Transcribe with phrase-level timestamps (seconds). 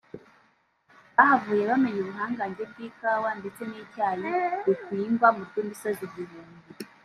[1.15, 4.27] bahavuye bamenye ubuhangange bw’Ikawa ndetse n’Icyayi
[4.89, 6.59] bihingwa mu rw’imisozi igihumbi